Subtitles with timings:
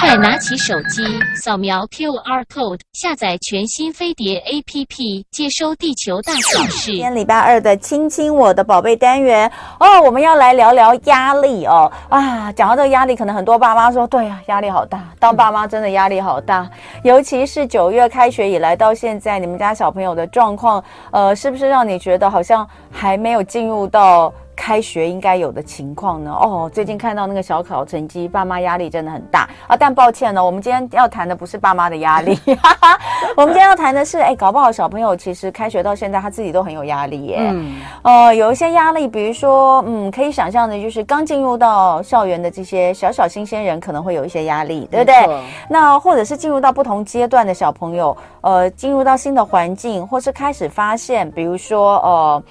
[0.00, 1.02] 快拿起手机，
[1.34, 6.92] 扫描 QR code，下载全新飞碟 APP，接收地球大小事。
[6.92, 9.50] 今天礼拜二的亲亲我的宝贝单元
[9.80, 11.90] 哦，我们要来聊聊压力哦。
[12.08, 15.02] 啊，讲到这个压力，可能很多爸妈说，对呀、压力好大。
[15.18, 16.68] 当爸妈真的压力好大，
[17.02, 24.32] 尤其是九月开学以来到现在，你们家小朋友的状况，呃，是不是让你觉得好像还没有进入到？
[24.62, 26.30] 开学应该有的情况呢？
[26.30, 29.76] 哦，最近看到那个小考成绩，爸妈压力真的很大啊。
[29.76, 32.38] 但抱歉呢，我们今天要谈的不是爸妈的压力，
[33.36, 37.38] 我们今天要谈的是，哎，搞不好小朋友其实开学到现在他自己都很有压力耶。
[37.40, 45.42] 嗯，呃，有一些压力，比如说，嗯，可以想象的就是刚进入到校园的这些小小新鲜人可能会有一些压力，对不对？
[45.68, 52.42] 那或者是进入到不同阶段的小朋友，呃，进入到新的环境，或是开始发现，比如说，呃。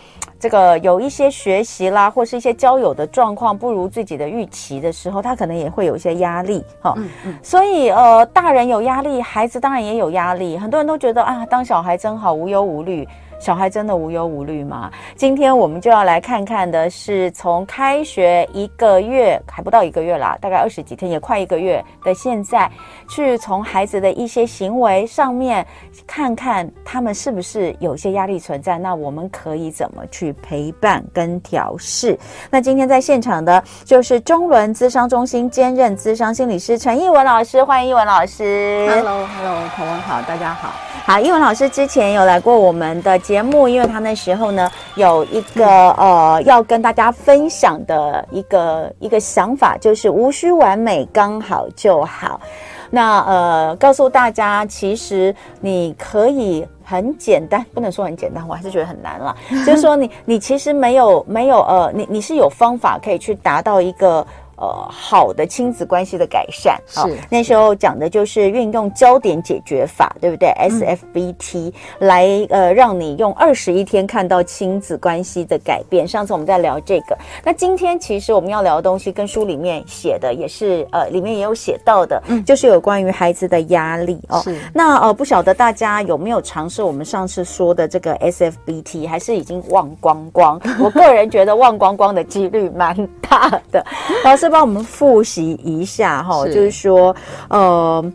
[0.41, 6.95] 这个有一些学习啦，或是一些交友的状况不如自己的预期的时候，他可能也会有一些压力哈。
[6.98, 7.40] 嗯嗯。
[7.44, 10.58] 所以呃，大人有压力，孩子当然也有压力。
[10.58, 13.08] 很多人都觉得啊，当小孩真好，无忧无虑。
[13.42, 14.92] 小孩真的无忧无虑吗？
[15.16, 22.69] 今天我们就要来看看的是，从开学一个月还不到一个月啦，大概二十几天，也快一个月的现在，
[23.09, 25.66] 去从孩子的一些行为上面
[26.06, 32.16] 看看他们是不是有些压力存在，那我们可以怎么去陪伴跟调试？
[32.52, 38.88] 那今天在现场的就是中伦咨商中心兼任咨商心理师陈艺文老师，欢迎艺文老师。
[38.88, 40.69] Hello，Hello，同文好，大家好。
[41.03, 52.42] 好，艺文老师之前有来过我们的节目，因为他那时候呢有一个呃要跟大家分享的一个一个想法，就是无需完美，刚好就好。
[52.90, 59.34] 那呃告诉大家，其实你可以很简单，不能说很简单，我还是觉得很难了。
[59.66, 64.28] 就是说你你其实没有没有呃，你你是有方法可以去达到一个。
[64.62, 76.08] 呃，好的亲子关系的改善，是、哦、那时候讲的就是运用焦点解决法，对不对？SFBT、嗯、来呃，让你用二十一天看到亲子关系的改变。
[76.08, 84.41] 上次我们在聊这个，那今天其实我们要聊的东西跟书里面写的也是呃，里面也有写到的，嗯，就是有关于孩子的压力哦。
[84.44, 90.62] 是那呃，不晓得大家有没有尝试我们上次说的这个 SFBT，还是已经忘光光？
[90.80, 92.96] 我个人觉得忘光光的几率蛮
[93.28, 93.84] 大的，
[94.24, 94.50] 老师。
[94.51, 97.16] 帮我们复习一下哈，就是说，
[97.50, 98.13] 呃，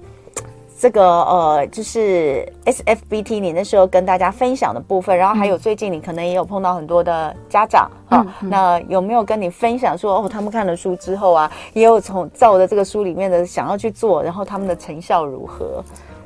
[0.78, 15.82] 这个呃，就是 SFBT，你那时候跟大家分享的部分，然后还有最近你可能也有碰到很多的家长哈，嗯、那有没有跟你分享说，哦，他们看了书之后啊，也有从照着这个书里面的想要去做，然后他们的成效如何？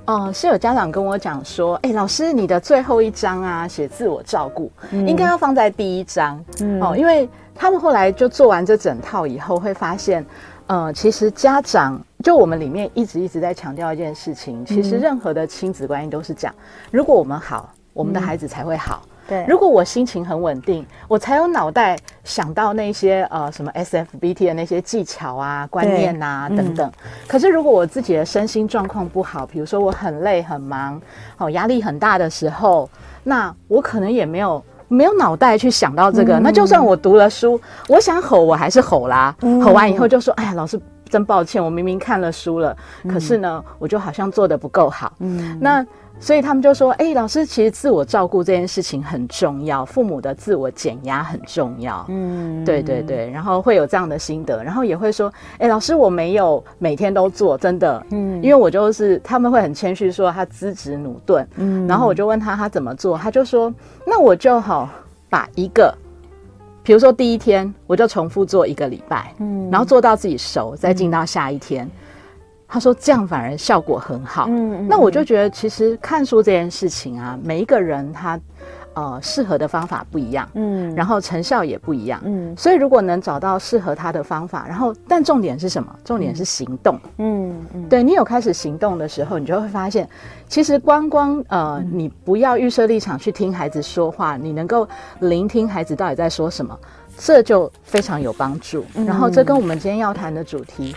[0.06, 7.28] 嗯、呃，是有家长跟我讲说，哎，老师，你的最后一章啊，写自我照顾，嗯、应该要放在第一章，嗯、哦，因为。
[7.60, 10.24] 他们后来就做完这整套以后，会发现，
[10.66, 16.54] 呃，其实家长就我们里面一直一直在强调一件事情，其实任何的亲子关系都是讲，
[16.90, 19.02] 如果我们好，我们的孩子才会好。
[19.28, 26.90] 对，如果我心情很稳定，我才有脑袋想到那些呃什么 SFBT 的那些技巧啊、观念啊等等。
[27.28, 30.98] 可是如果我自己的身心状况不好，比如说我很累很忙，
[31.36, 32.88] 哦，压力很大的时候，
[33.22, 34.64] 那我可能也没有。
[34.90, 37.58] 没有脑袋去想到这个，嗯、那就算我读了书，
[37.88, 39.34] 我想吼我还是吼啦。
[39.40, 40.78] 嗯、吼完以后就说：“哎呀，老师
[41.08, 45.86] 真抱歉，我明明看了书了，嗯、可是呢，我就好像做的不够好。”嗯，那。
[46.20, 63.72] 所以他们就说：“哎，老师，其实自我照顾这件事情很重要，父母的自我减压很重要。”嗯，对对对，然后会有这样的心得，然后也会说：“哎，老师，我没有每天都做，真的，嗯，因为我就是他们会很谦虚说他资质努钝，嗯，然后我就问他他怎么做，他就说：
[64.06, 64.90] 那我就好
[65.30, 65.94] 把一个，
[66.82, 71.86] 比如说第一天我就重复做一个礼拜，嗯，然后做到自己熟，再进到下一天。
[71.86, 71.90] 嗯”
[72.70, 74.46] 他说这样反而效果很好。
[74.48, 78.40] 嗯，嗯，那我就觉得其实看书这件事情啊，每一个人他
[78.94, 85.92] 呃适合的方法不一样，嗯，然后成效也不一样，嗯，所以如果能找到适合他的方法，然后但重点是什么？
[86.04, 90.08] 重点是行动，嗯嗯，对，你有开始行动的时候，你就会发现，
[90.46, 94.88] 其实光光呃，你不要预设立场去听孩子说话，你能够
[95.18, 96.78] 聆听孩子到底在说什么，
[97.18, 98.84] 这就非常有帮助。
[98.94, 100.94] 然后这跟我们今天要谈的主题。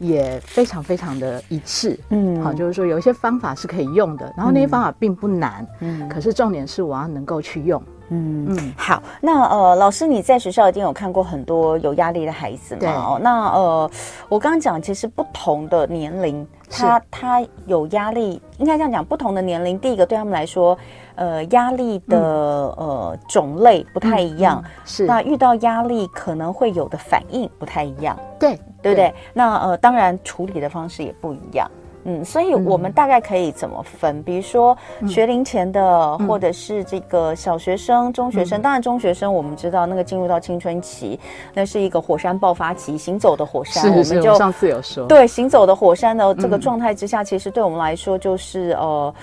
[0.00, 12.90] 也非常非常的一致，嗯，好，就是说有一些方法是可以用的，然后那些方法并不难，嗯，可是重点是我要能够去用，嗯嗯，好，那呃，老师你在学校一定有看过很多有压力的孩子嘛？
[12.90, 13.90] 哦，那呃，
[14.28, 20.76] 我刚刚讲，其实不同的年龄，他他有压力，应该这样讲，不同的年龄，第一个对他们来说，
[21.14, 28.94] 呃，压力的、嗯、呃种类不太一样，是那遇到压力可能会有的反应不太一样，对对不对？
[28.94, 31.70] 对那呃，当然处理的方式也不一样。
[32.04, 34.16] 嗯，所以我们大概可以怎么分？
[34.16, 34.74] 嗯、比如说
[35.06, 35.82] 学龄前的，
[36.18, 38.58] 嗯、或者是这个小学生、中学生。
[38.58, 41.20] 嗯、当然，中学生我们知道那个进入到青春期，
[41.52, 43.82] 那是一个火山爆发期，行走的火山。
[43.82, 45.04] 是是，我们就上次有说。
[45.06, 49.14] 对，行走的火山的这个状态之下，嗯、其实对我们来说就是呃，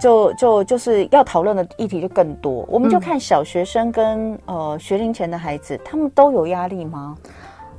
[0.00, 2.66] 就就就是要讨论的议题就更多。
[2.68, 7.16] 我们就看小学生跟呃学龄前的孩子，他们都有压力吗？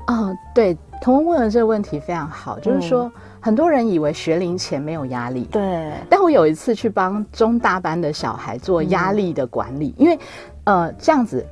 [0.05, 3.05] 啊、哦，对，童文问的这个问题非常好，就是说。
[3.05, 3.11] 嗯
[3.43, 5.91] 很多人以为学龄前没有压力，对。
[6.07, 10.19] 但我有一次去帮中大班的小孩做压力的管理，嗯、因为，
[10.65, 11.43] 呃，这样子，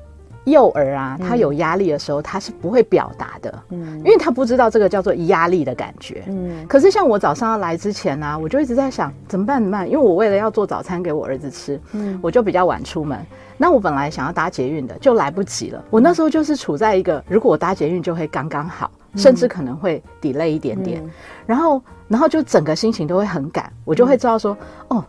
[0.50, 6.66] 幼儿啊，他有压力的时候，他是不会表达的，嗯，因为他不知道这个叫做压力的感觉，嗯。
[6.68, 13.20] 可是像我早上要来之前呢、啊，我就一直在想怎么办怎么办，因为我为了要做早餐给我儿子吃，嗯，我就比较晚出门。
[13.58, 15.84] 那我本来想要搭捷运的，就来不及了。
[15.90, 18.90] 我那时候就是处在一个，如果我搭捷运就会刚刚好。
[19.16, 21.10] 甚至可能会 delay 一点点，嗯、
[21.48, 24.56] 然后，然后就整个心情都会很赶，我就会知道说，
[24.90, 25.06] 嗯、哦，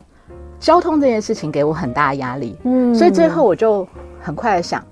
[0.58, 3.87] 交通这件事情给我很大压力，嗯，所以最后我就
[4.19, 4.82] 很快的想。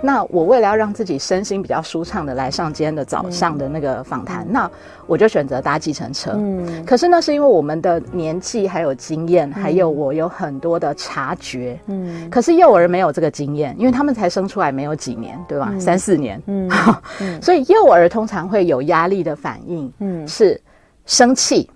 [0.00, 4.70] 那我为了要让自己身心比较舒畅的来上今天的早上的那个访谈，嗯、那
[5.06, 6.32] 我就选择搭计程车。
[6.36, 11.78] 嗯，可是那是因为我们的年纪还有经验，嗯、还有我有很多的察觉。
[11.86, 15.68] 嗯，可是幼儿没有这个经验，因为他们才生出来没有几年，对吧？
[15.72, 16.40] 嗯、三四年。
[16.46, 16.70] 嗯，
[17.42, 20.60] 所以幼儿通常会有压力的反应，嗯，是
[21.06, 21.68] 生气。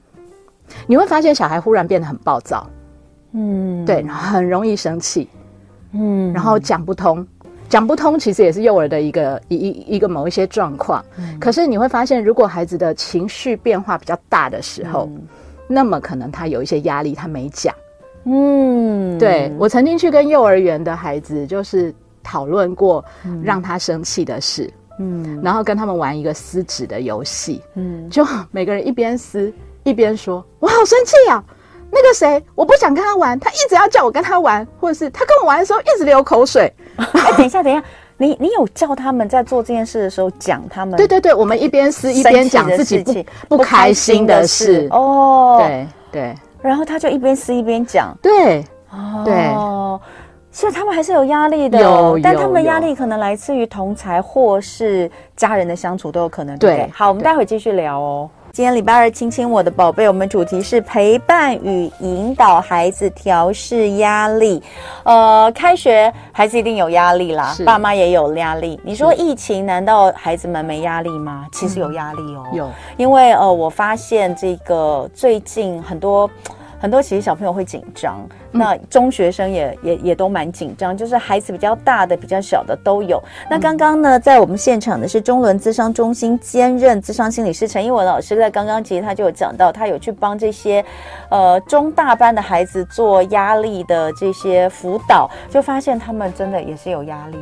[0.86, 2.66] 你会发现小孩忽然变得很暴躁，
[3.32, 5.28] 嗯，对，很容易生气，
[5.92, 7.26] 嗯，然后讲不通。
[7.72, 11.02] 讲不通，其实也是幼儿的一个一一一个某一些状况。
[11.16, 15.22] 嗯、可是你会发现，如果孩子的情绪变化比较大的时候，嗯、
[15.68, 17.74] 那么可能他有一些压力，他没讲。
[18.24, 23.02] 嗯，对，我曾经去跟幼儿园的孩子就是讨论过
[23.42, 24.70] 让他生气的事。
[24.98, 27.62] 嗯，然后跟他们玩一个撕纸的游戏。
[27.76, 29.50] 嗯，就每个人一边撕
[29.82, 31.44] 一边说：“我好生气呀、啊！
[31.94, 36.72] 那个谁，我不想跟他玩，他一直要叫我跟他玩，或者是他跟我玩的时候一直流口水。
[36.96, 37.84] ”哎，等一下，等一下，
[38.16, 40.96] 你你有叫他们在做这件事的时候讲他们？
[40.96, 43.04] 对对对，我们一边撕一边讲自己
[43.46, 45.58] 不不开心的事哦。
[45.60, 48.16] 对对，然后他就一边撕一边讲。
[48.22, 48.64] 对
[49.24, 49.54] 对，
[50.50, 56.56] 所以他们还是有压力的，有，但他们的压力可能来自于同才或是家人的相处都有可能。
[56.58, 58.30] 对，好，我们待会继续聊哦。
[58.52, 64.62] 今天礼拜二，亲亲我的宝贝，我们主题是陪伴与引导孩子调试压力。
[65.04, 68.78] 呃，开学孩子一定有压力啦，爸妈也有压力。
[68.84, 71.46] 你说疫情，难道孩子们没压力吗？
[71.50, 76.28] 其实有压力哦，有，因为呃，我发现这个最近很多。
[76.82, 78.20] 很多其实小朋友会紧张，
[78.50, 83.22] 那中学生也也也都蛮紧张，就是孩子比较大的、比较小的都有。
[83.48, 90.84] 那刚刚呢，在我们现场的是中伦咨商中心兼任咨商心理师陈英文老师，在刚刚其实他就有讲到，他有去帮这些
[91.28, 97.38] 呃中大班的孩子做压力的这些辅导，就发现他们真的也是有压力。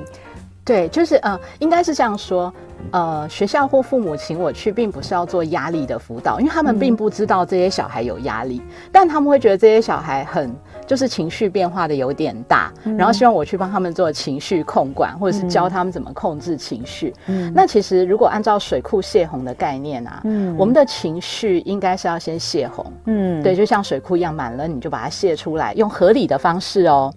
[0.64, 2.52] 对，就是呃，应该是这样说，
[2.92, 10.54] 呃，学校或父母请我去，并不是要做压力的辅导，因为他们并不知道这些小孩有压力，嗯、但他们会觉得这些小孩很
[10.86, 17.12] 就是情绪变化的有点大，嗯、然后希望我去帮他们做情绪控管，或者是教他们怎么控制情绪。
[17.26, 27.12] 嗯、那其实如果按照水库泄洪的概念啊，嗯，我们的情绪应该是要先泄洪，嗯，对，就像水库一样满了，你就把它泄出来，用合理的方式哦。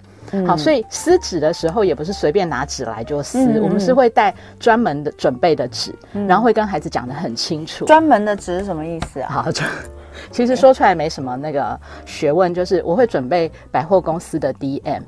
[0.48, 7.86] 好，所以撕纸的时候也不是随便拿纸来就撕，嗯、我们是会带专门的准备的纸，嗯、然后会跟孩子讲得很清楚。
[7.86, 9.30] 专门的纸是什么意思啊？
[9.30, 9.52] 好，
[10.32, 15.02] 其实说出来没什么那个学问，就是我会准备百货公司的 DM。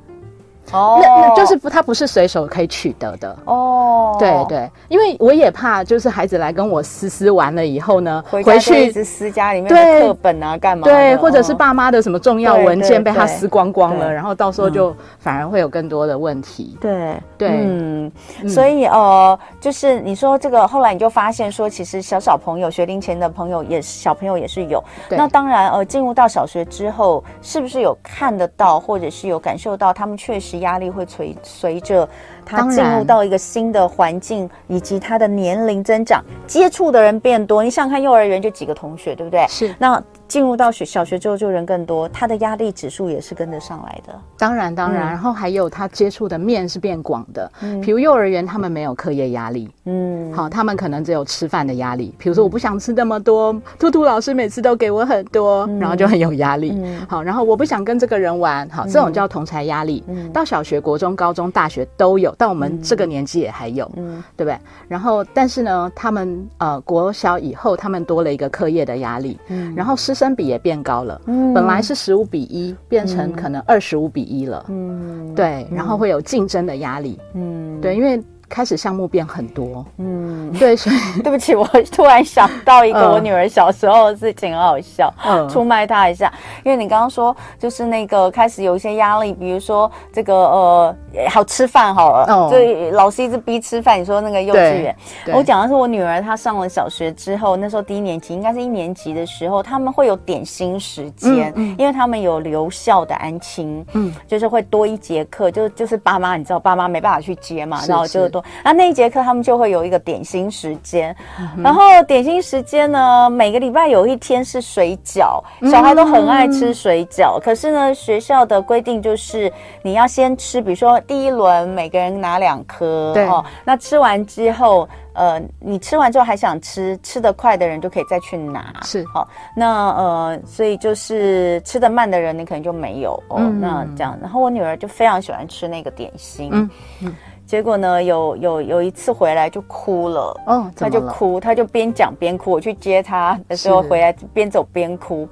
[0.72, 4.16] 哦，那那就是不，他不是随手可以取得的哦。
[4.18, 10.84] 对对，因为我也怕，就是孩子来跟我撕撕完了以后呢，回去一直撕家里面的课本啊，干嘛？
[10.84, 16.76] 对，或者是爸妈的什么重要文件被他撕光光了，然后到时候就反而会有更多的问题。
[16.80, 18.12] 对对，嗯，
[18.48, 24.82] 所以呃，就是你说这个，后来你就发现说，其实小小朋友学龄前的朋友也是小朋友也是有。
[25.10, 30.55] 那当然呃，进入到小学之后，是不是有看得到，或者是有感受到他们确实。
[30.60, 32.08] 压力会随随着
[32.44, 37.62] 他进入到一个新的环境，以及他的年龄增长，接触的人变多。
[37.62, 39.46] 你想看幼儿园就几个同学，对不对？
[39.48, 39.74] 是。
[39.78, 44.12] 那进入到学小学之后就人更多，他的压力指数也是跟得上来的。
[44.38, 47.50] 当然，当然，嗯、然后还有他接触的面是变广的。
[47.62, 52.14] 嗯，比如幼儿园他们没有课业压力，嗯，好，他们可能只有吃饭的压力。
[52.18, 56.72] 比如说我不想吃那么多，兔兔老师每次都给我很多，嗯、然后就很有压力。
[56.76, 60.02] 嗯，好，然后我不想跟这个人玩，好，这种叫同才压力。
[60.08, 64.58] 嗯，到小学、国中、高中、大学都有，到我们这个年纪也还有，嗯，对不对？
[64.88, 78.20] 然后，但是呢，他们呃国小以后，他们多了一个课业的压力，嗯，然后师生比也变高了，嗯，本来是十五比一，变成可能二十五比一了，嗯，对，然后会有竞争的压力，嗯，对，因为。
[78.48, 86.32] 开始项目变很多，嗯，对，所以 对不起，我突然想到一个 我女儿小时候的事情，很好笑，嗯，出卖她一下，
[86.64, 90.96] 因为你刚刚说就是那个开始有一些压力，比如说这个呃，
[91.28, 94.00] 好吃饭好了，哦，所以老师一直逼吃饭。
[94.00, 94.96] 你说那个幼稚园，
[95.34, 108.30] 我讲的是我女儿她上了小学之后，那时候低年级应该是一年级的时候，他们会有点心时间，嗯，因为他们有留校的安亲，嗯，就是会多一节课，就就是爸妈你知道爸妈没办法去接嘛，然后就。
[108.62, 117.38] 那那一节课他们就会有一个点心时间，嗯、然后点心时间呢，每个礼拜有一天是水饺，小孩都很爱吃水饺。
[117.38, 119.52] 嗯、可是呢，学校的规定就是
[119.82, 123.44] 你要先吃，比如说第一轮每个人拿两颗，对哦。
[123.64, 129.28] 那吃完之后，呃，你吃完之后还想吃，吃得快的人就可以再去拿，是好、哦。
[129.54, 133.36] 那呃，所以就是吃得慢的人，你可能就没有哦。
[133.38, 136.70] 嗯、那这样，然后我女儿就非常喜欢吃那个点心，嗯。
[137.02, 137.14] 嗯
[137.46, 142.50] 结果呢，有有有一次回来就哭了，哦，他就哭，他就边讲边哭。
[142.50, 145.28] 我去接他的时候，回来边走边哭。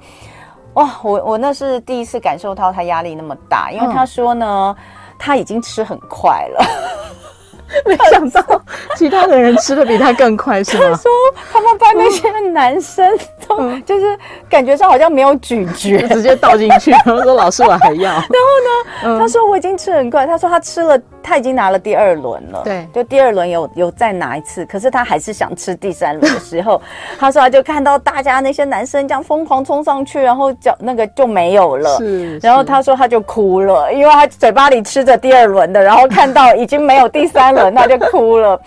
[0.75, 4.75] 哇，我我那是第一次感受到他压力那么大，因为他说呢，
[5.19, 6.65] 他已经吃很快了。
[7.83, 8.61] 没想到
[8.95, 10.83] 其他的人吃的比他更快，是吗？
[10.93, 11.11] 他说
[11.51, 13.11] 他们班那些男生
[13.47, 14.17] 都就是
[14.47, 16.91] 感觉上好像没有咀嚼， 直接倒进去。
[16.91, 18.11] 然后说老师我还要。
[18.11, 20.27] 然后呢，嗯、他说我已经吃很快。
[20.27, 20.95] 他说他吃了，
[21.25, 22.61] 他已经拿了第二轮了。
[22.63, 26.81] 对，就第二轮有有再拿一次，可是他还是想吃第三轮的时候，
[27.19, 31.97] 他说他就看到大家那些男生这样疯狂冲上去，然后脚那个就没有了。
[31.97, 32.37] 是。
[32.37, 37.65] 然后他说他就哭了，因为他嘴巴里吃着第二轮的，然后看到已经没有第三轮。
[37.75, 38.59] 他就哭了，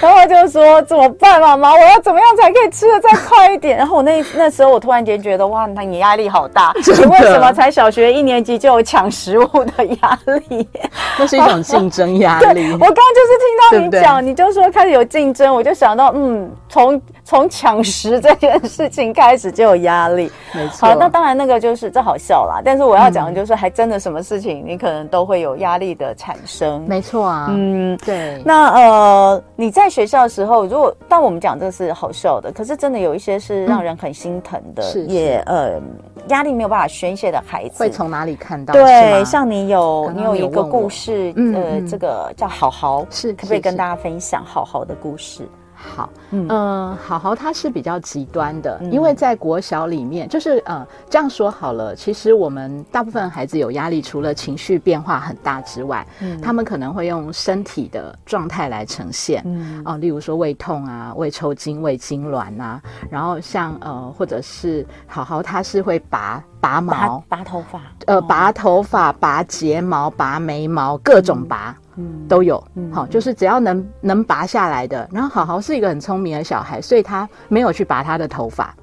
[0.00, 3.76] 然后就说怎么办，妈妈，我要怎么样才可以吃的再快一点？
[3.76, 10.68] 然后我那那时候我突然间觉得，哇，那你压力好大， 你为什么才小学一年级就有抢食物的压力？
[11.18, 12.70] 那是一种竞争压力。
[12.74, 20.30] 我刚刚就是听到你讲，对对你就说开始有竞争，我就想到，嗯，从从抢食这件事情开始就有压力。
[20.54, 20.88] 没错。
[20.88, 22.60] 好，那当然那个就是这好笑啦。
[22.64, 26.84] 但是我要讲的就是，还真的什么事情你可能都会有压力的产生。
[26.86, 28.42] 没错啊，嗯，对。
[28.44, 35.80] 那呃，你在学校的时候，如果当我们讲这是好笑的，可是真的有一些是让人很心疼的，嗯、也呃
[36.28, 38.72] 压力没有办法宣泄的孩子，会从哪里看到？
[38.72, 45.48] 对，像你有刚刚你有一个故事，嗯、呃，这个叫好好，是可不可以跟大家分享好好的故事？
[45.80, 71.70] 好，嗯、呃，好好他是比较极端的，嗯、因为在国小里面，就是呃这样说好了，其实我们大部分孩子有压力，除了情绪变化很大之外，嗯，他们可能会用身体的状态来呈现，嗯，哦、呃，例如说胃痛啊、胃抽筋、胃痉挛啊，然后像呃或者是好好他是会拔拔毛、拔、拔头发，呃，拔头发、拔睫毛、拔眉毛，各种拔。
[71.70, 71.84] 嗯
[72.28, 72.62] 都有，
[72.92, 75.08] 好，就是只要能能拔下来的。
[75.12, 78.74] 然后好好是一个很聪明的小孩，所以他没有去拔他的头发，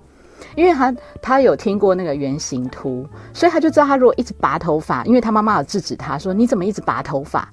[0.55, 7.48] 因为他他有听过那个圆形秃，所以他就知道他如果一直拔头发，因为他妈妈有制止他说，你怎么一直拔头发？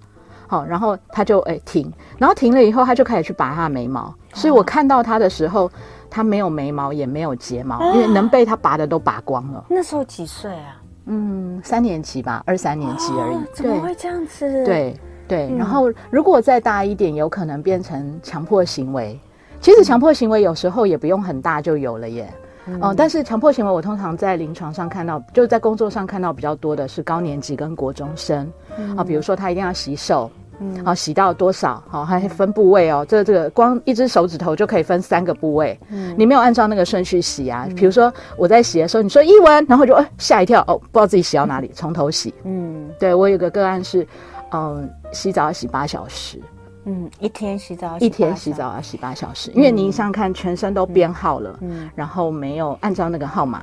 [0.46, 4.14] 好，然后他就哎停，然后停了以后他就开始去拔他的眉毛。
[4.34, 5.70] 所以我看到他的时候，
[6.10, 9.64] 他没有眉毛也没有睫毛，因为能被他拔的都拔光了。
[9.70, 10.76] 那时候几岁啊？
[11.06, 13.38] 嗯，三年级吧，二三年级而已。
[13.54, 14.64] 怎么会这样子？
[14.64, 14.94] 对。
[15.32, 19.18] 对，然后如果再大一点，有可能变成强迫行为。
[19.62, 22.28] 其实强迫行为有时候也不用很大就有了耶。
[22.66, 28.44] 嗯、呃，但是强迫行为我通常在临床上看到，就是在工作上看到比较多的是高年级跟国中生。
[28.68, 31.82] 啊、嗯呃，比如说他一定要洗手，嗯，啊、呃，洗到多少？
[31.88, 33.06] 好、呃，还分部位哦。
[33.08, 35.78] 这这个光一只手指头就可以分三个部位。
[35.88, 37.66] 嗯，你没有按照那个顺序洗啊。
[37.74, 42.34] 比如说我在洗的时候，你说一文，然后就呃吓一跳，哦，不知道自己洗到哪里，从头洗。
[42.44, 44.06] 嗯，对我有个个案是。
[44.52, 46.40] 嗯，洗澡要洗八小时。
[46.84, 53.62] 嗯，一天洗澡一天洗澡要洗八小时，因为你想想看，全身都编号了，嗯，然后没有按照那个号码，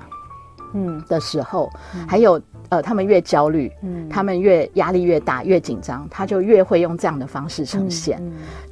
[0.74, 1.04] 嗯。
[1.10, 8.22] 的时候，嗯、还有呃，他们越焦虑，嗯，他们越压力越大，越紧张，他就越会用这样的方式呈现。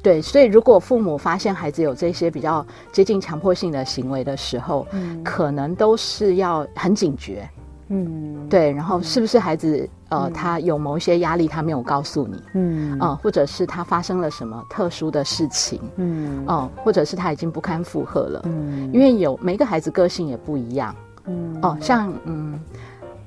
[0.02, 7.46] 对，所以如果父母发现孩子有这些比较接近强迫性的行为的时候，嗯，可能都是要很警觉。
[7.90, 22.60] 嗯，对，然后是不是孩子、嗯、呃，他有某一些压力，他没有告诉你，嗯，呃，或者是他发生了什么特殊的事情，嗯，哦、呃，或者是他已经不堪负荷了，嗯，因为有每个孩子个性也不一样，嗯，哦、呃，像嗯，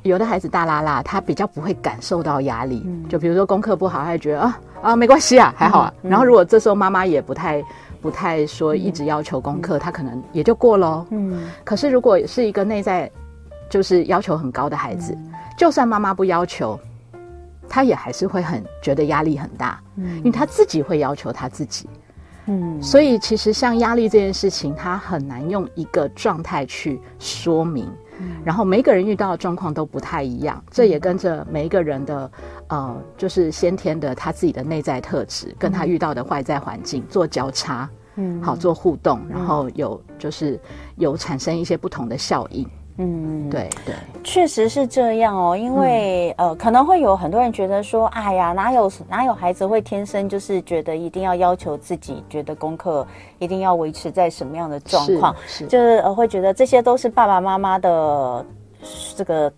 [0.04, 7.64] 有的孩子大拉拉，他比较不会感受到压力，嗯、就比如说功课不好，他就觉得啊啊没关系啊，还好啊，嗯、然后如果这时候妈妈也不太
[8.00, 13.10] 不太说一直要求功课，嗯、他可能也就过喽，嗯，可是如果是一个内在。
[13.72, 16.78] 就是要求很高的孩子，嗯、就算妈妈不要求，
[17.70, 21.90] 他也还是会很觉得压力很大，嗯，因为他自己会要求他自己，
[22.48, 27.88] 嗯，所以其实像压力这件事情，他很难用一个状态去说明，
[28.20, 32.30] 嗯、然后每一个人遇到的状况都不太一样，嗯、这也跟着每一个人的
[32.68, 40.60] 呃，就是先天的他自己的内在特质，嗯、跟他遇到的外在环境做交叉，嗯，好做互动，然后有就是
[40.98, 42.68] 有产生一些不同的效应。
[42.98, 45.56] 嗯，对对，确实是这样哦。
[45.56, 53.06] 因为、嗯、呃，可能会有很多人觉得说，哎呀，哪有哪有孩子会天生就是觉得一定要要求自己，觉得功课
[53.40, 58.46] 一定要维持在什么样的状况，是，是就是呃，会觉得这些都是爸爸妈妈的
[59.16, 59.52] 这个。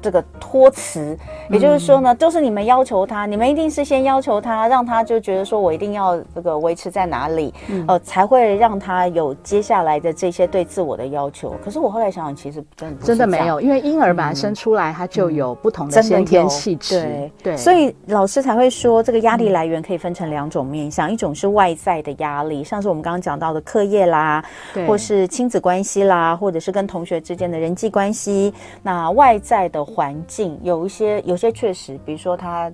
[0.00, 1.16] 这个托词，
[1.50, 11.54] 也就是说呢，都是你们要求他，你们一定是先要求他，让他就觉得说我一定要这个维持在哪里，嗯、呃，才会让他有接下来的这些对自我的要求。
[11.62, 24.42] 可是我后来想想，其实真的真的没有，因为婴儿本来生出来他就有不同的先天气质，对、所以老师才会说，这个压力来源可以分成两种面向，嗯、一种是外在的压力，像是我们刚刚讲到的课业啦，
[24.86, 29.84] 或是亲子关系啦，或者是跟同学之间的人际关系，那外在的。
[29.90, 32.72] 环境有一些，有些确实，比如说他，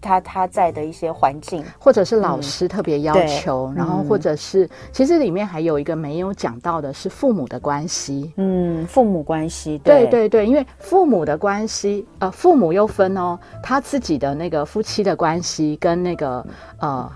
[0.00, 16.46] 他他在的一些环境，或者是老师特别要求，嗯、然后或者是，嗯、其实里面还有一个没有讲到的是父母的关系，嗯，父母关系，对，对对对，因为父母的关系，呃，父母又分哦，他自己的那个夫妻的关系跟那个
[16.78, 17.10] 呃，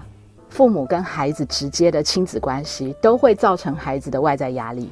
[0.49, 4.91] 父母跟孩子直接的亲子关系，都会造成孩子的外在压力。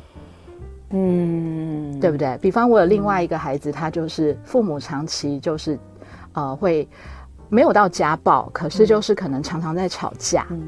[0.90, 2.36] 嗯，对不对？
[2.38, 5.78] 比方我有另外一个孩子，嗯、他就是父母长期就是，
[6.32, 6.88] 呃，会
[7.48, 10.46] 没有到家暴，可是就是可能常常在吵架。
[10.50, 10.60] 嗯，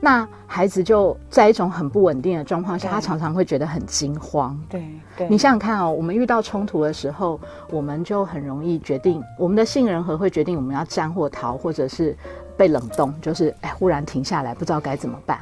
[0.00, 4.58] 那孩子就在一种很不稳定的状况下，他常常会觉得很惊慌。
[4.68, 7.38] 对，对你想想看哦，我们遇到冲突的时候，
[7.70, 12.16] 我们就很容易决定我们的杏仁核会决定我们要战或逃，或者是
[12.56, 15.38] 被冷冻，就是哎，忽然停下来，不知道该怎么办。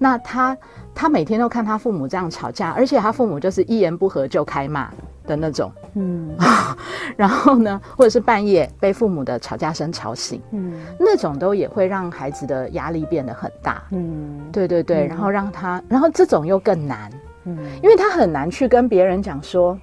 [0.00, 0.56] 那他
[0.98, 4.90] 他每天都看他父母这样吵架，而且他父母就是一言不合就开骂
[5.28, 6.28] 的那种，嗯，
[7.16, 17.08] 然后呢，或者是半夜被父母的吵架声吵醒，嗯，那种都也会让孩子的压力变得很大，嗯，对对对，嗯、然后让他，然后这种又更难，
[17.44, 19.78] 嗯，因为他很难去跟别人讲说，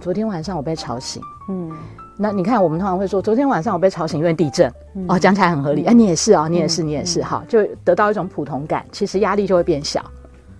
[0.00, 1.70] 昨天晚上我被吵醒，嗯。
[2.20, 4.68] 那你看，我们通常会说，昨天晚上我被吵醒，因为地震。
[4.96, 5.84] 嗯、哦，讲起来很合理。
[5.84, 10.04] 哎、嗯，你也是哦，你也是，你也是，哈、嗯，就得到一种普通感，其实压力就会变小。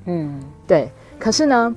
[0.09, 0.91] 嗯，对。
[1.19, 1.75] 可是呢，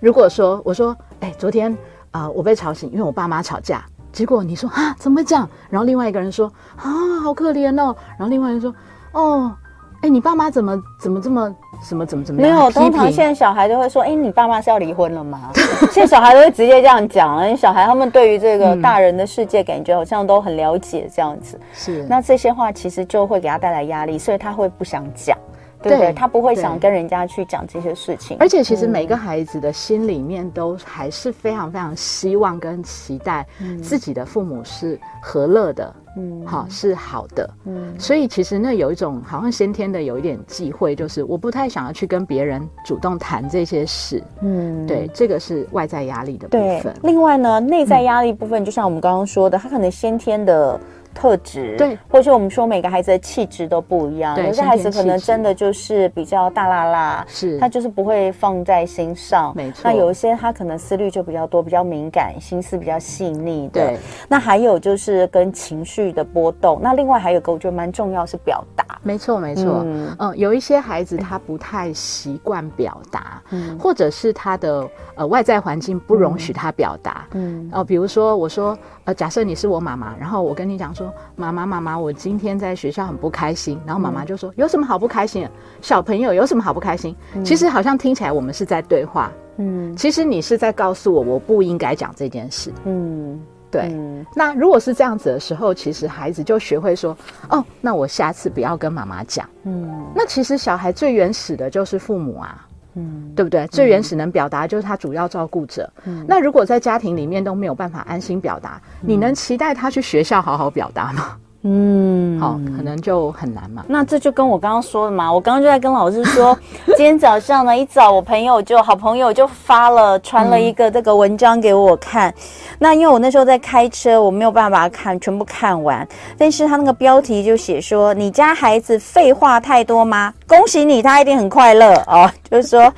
[0.00, 1.72] 如果说我说，哎，昨天
[2.10, 3.84] 啊、呃，我被吵醒，因为我爸妈吵架。
[4.10, 5.48] 结果你说啊，怎么会这样？
[5.70, 6.90] 然后另外一个人说啊，
[7.22, 7.94] 好可怜哦。
[8.18, 8.74] 然后另外一个人说，
[9.12, 9.52] 哦。
[10.00, 12.52] 哎，你爸妈怎么怎么这么什么怎么怎么样？
[12.52, 15.50] 没有，通常现在小孩都会说：“哎，你爸妈是要离婚了吗？”
[15.90, 17.56] 现在小孩都会直接这样讲了。
[17.56, 21.58] 小孩他们对于这个大人的世界，感觉好像都很了解这样子。
[21.72, 25.36] 是，那这些话其实就会给他带来压力，所以他会不想讲。
[25.82, 26.12] 对不对？
[26.12, 33.46] 他不会想跟人家去讲这些事情，而且其实每个孩子的心里面都还是非常非常希望跟期待
[33.82, 46.94] 自己的父母是和乐的，嗯，好是好的，嗯，所以其实那有一种好像先天的有一点忌讳，就是我不太想要去跟别人主动谈这些事，嗯，对，这个是外在压力的部分。
[47.02, 50.78] 另外呢，内在压力部分，就像我们刚刚说的，他可能先天的。
[51.18, 59.80] 特质对，或者我们说每个孩子的气质都不一样，有些孩子可能真的就是比较大啦啦，是，他就是不会放在心上，没错。
[59.82, 63.84] 那有一些他可能思虑就比较多，比较敏感，心思比较细腻的。
[63.84, 66.78] 对，那还有就是跟情绪的波动。
[66.80, 78.78] 那另外还有个我觉得蛮重要是表达，没错没错，嗯，嗯，有一些孩子他不太习惯表达，嗯，或者是他的呃外在环境不容许他表达，嗯，哦，比如说我说。
[79.08, 85.50] 呃，假设你是我妈妈，然后我跟你讲说，妈妈妈妈，我今天在学校很不开心，然后妈妈就说，有什么好不开心的？
[85.80, 87.14] 小朋友有什么好不开心？
[87.44, 92.72] 其实好像听起来我们是在对话，嗯，其实你是在告诉我，我不应该讲这件事。
[92.84, 93.40] 嗯，
[93.70, 93.88] 对。
[93.92, 97.16] 嗯、那如果是这样子的时候，其实孩子就学会说，
[97.50, 99.48] 哦，那我下次不要跟妈妈讲。
[99.64, 102.64] 嗯，那其实小孩最原始的就是父母啊。
[102.98, 103.66] 嗯，对不对？
[103.68, 105.88] 最原始能表达就是他主要照顾者。
[106.04, 111.36] 嗯，那如果在家庭里面都没有办法安心表达，嗯、你能期待他去学校好好表达吗？
[111.62, 113.84] 嗯，好，可能就很难嘛。
[113.88, 116.56] 那这就跟我刚刚说的嘛，我刚刚就在跟老师说，
[116.96, 122.30] 今天早上呢，一早我朋友就好朋友就发了传了一个这个文章给我看。
[122.30, 122.34] 嗯、
[122.78, 126.06] 那因为我那时候在开车，我没有办法看全部看完。
[126.38, 130.32] 但是他那个标题就写说：“你家孩子废话太多吗？
[130.46, 132.90] 恭喜你，他一定很快乐哦。”就是说，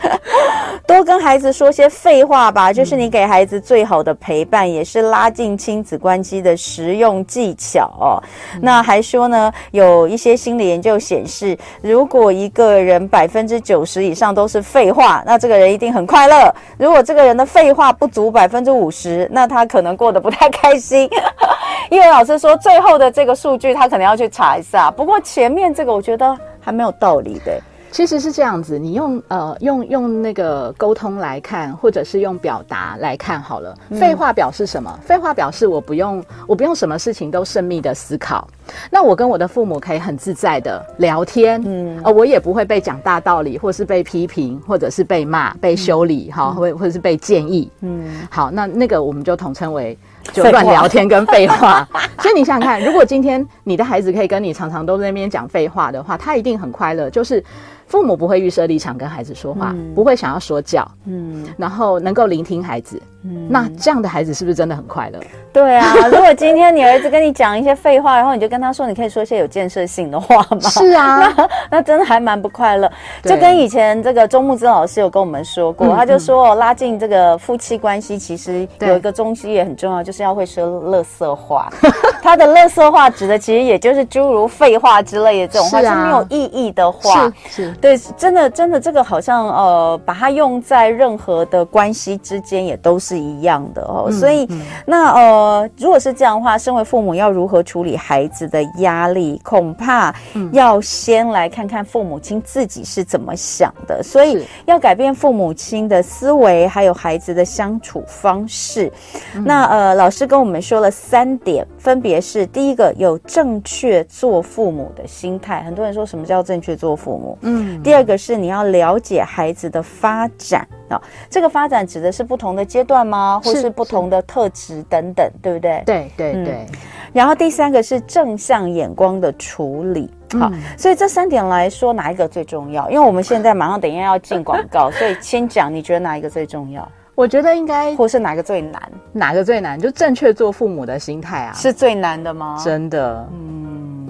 [0.86, 8.22] 多跟孩子说些废话吧，就是你给孩子最好的陪伴，也是拉近亲子关系的实用技巧哦。
[8.60, 16.54] 那还说呢，有一些心理研究显示，如果一个人百分之九十以上都是废话，那这个人一定很快乐。
[16.78, 21.08] 如果这个人的废话不足百分之五十，那他可能过得不太开心。
[21.90, 24.90] 因为老师说，最后的这个数据他可能要去查一下。
[24.90, 27.60] 不过前面这个我觉得还没有道理的。
[27.90, 33.76] 其实是这样子，你用呃用用那个沟通来看，或者是用表达来看好了。
[33.90, 34.98] 废话表示什么？
[35.02, 38.48] 废话表示我不用我不用什么事情都慎密的思考。
[38.90, 49.96] 那我跟我的父母可以很自在的聊天，嗯，呃，我也不会被讲大道理，或是被批评，或者是被骂、被修理，哈、嗯，或或者是被建议，嗯，好，那那个我们就统称为
[50.32, 51.54] 就乱聊天跟废话。
[51.54, 51.88] 废话。
[52.20, 57.42] 所以你想想看，如果今天你的孩子可以跟你常常都在那边讲废话的话，他一定很快乐，就是。
[57.86, 65.18] 父母不会预设立场跟孩子说话，嗯、不会想要说教，嗯，然后能够聆听孩子，嗯，那这样的孩子是不是真的很快乐？
[65.52, 70.60] 对啊，如果今天你儿子跟你讲一些废话，然后你就跟他说，你可以说一些有建设性的话吗？
[70.60, 72.90] 是啊， 那那真的还蛮不快乐。
[73.22, 81.68] 就跟以前这个周木之老师有跟我们说过，他就说拉近这个夫妻关系，其实有一个中西也很重要，就是要会说乐色话。
[82.22, 87.32] 他的乐色话指的其实也就是诸如废话之类的这种话，是没有意义的话。
[87.48, 87.72] 是。
[87.80, 94.04] 对，真的，真的，这个好像呃，把它用在任何的关系之间也都是一样的哦。
[94.08, 100.14] 嗯、所以，嗯、那呃，如果是这样的话，身为父母要如何处理孩子的压力，恐怕
[100.52, 104.02] 要先来看看父母亲自己是怎么想的。
[104.02, 108.92] 所以，要改变父母亲的思维，还有孩子的相处方式。
[109.34, 115.62] 嗯、那呃，老师跟我们说了三点，分别是第一个，有正确做父母的心态。
[115.62, 117.38] 很多人说什么叫正确做父母？
[117.42, 117.80] 嗯。
[117.82, 123.40] 第二个是你要了解孩子的发展啊、哦，这个发展指的是不同的阶段吗？
[123.42, 125.82] 或是不同的特质等等，对不对？
[125.86, 126.78] 对对对、嗯。
[127.12, 132.88] 然后第三个是正向眼光的处理，好、所以这三点来说，哪一个最重要？
[132.90, 136.86] 因为我们现在马上等一下要进广告，所以先讲，你觉得哪一个最重要？
[137.14, 138.80] 我觉得应该，或是哪个最难？
[139.12, 139.78] 哪个最难？
[139.78, 142.56] 就正确做父母的心态啊，是最难的吗？
[142.64, 144.08] 真的，嗯。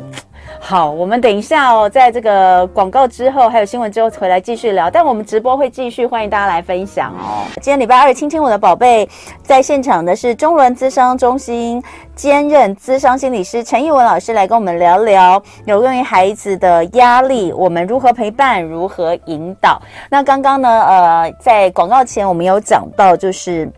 [0.59, 4.91] 好，我们等一下哦，在这个广告之后，还有新闻之后回来继续聊。
[4.91, 7.45] 但我们直播会继续，欢迎大家来分享哦。
[7.61, 9.09] 今天礼拜二，亲亲我的宝贝，
[9.43, 11.83] 在现场的是中仑咨商中心
[12.15, 19.81] 兼任咨商心理师陈艺文老师，来跟我们聊聊有关于孩子的压力，我们如何陪伴，如何引导。
[20.11, 23.71] 那刚刚呢，呃，在广告前我们有讲到，就是。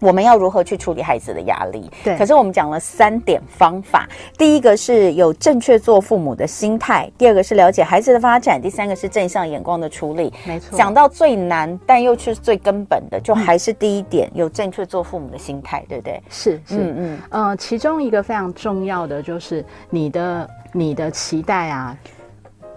[0.00, 1.90] 我们要如何去处理孩子的压力？
[2.04, 4.08] 对，可是我们讲了三点方法。
[4.36, 10.32] 第一个是有正确做父母的心态，第二个是了解孩子的发展，第三个是正向眼光的处理。
[10.46, 16.22] 没错，讲到最难，但又却是最根本的，就还是第一点，嗯、有正确做父母的心态，对不对？
[16.28, 21.96] 是是嗯嗯呃，其中一个非常重要的就是你的你的期待啊，